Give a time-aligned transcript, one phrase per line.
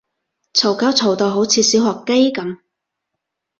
[0.55, 2.57] 嘈交嘈到好似小學雞噉